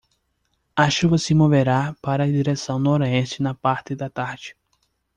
A 0.75 0.89
chuva 0.89 1.19
se 1.19 1.35
moverá 1.35 1.95
para 2.01 2.23
a 2.23 2.27
direção 2.27 2.79
noroeste 2.79 3.43
na 3.43 3.53
parte 3.53 3.93
da 3.95 4.09
tarde. 4.09 4.55